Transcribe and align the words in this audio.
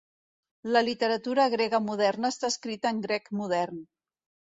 La 0.75 0.81
literatura 0.85 1.45
grega 1.53 1.79
moderna 1.89 2.31
està 2.35 2.49
escrita 2.53 2.95
en 2.95 3.03
grec 3.05 3.29
modern. 3.41 3.85